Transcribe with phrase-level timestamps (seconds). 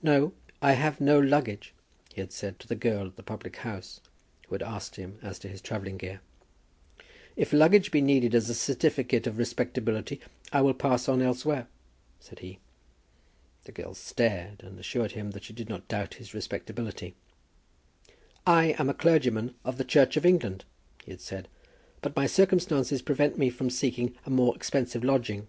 [0.00, 1.74] "No, I have no luggage,"
[2.14, 4.00] he had said to the girl at the public house,
[4.46, 6.20] who had asked him as to his travelling gear.
[7.34, 10.20] "If luggage be needed as a certificate of respectability,
[10.52, 11.66] I will pass on elsewhere,"
[12.20, 12.60] said he.
[13.64, 17.16] The girl stared, and assured him that she did not doubt his respectability.
[18.46, 20.64] "I am a clergyman of the Church of England,"
[21.02, 21.48] he had said,
[22.02, 25.48] "but my circumstances prevent me from seeking a more expensive lodging."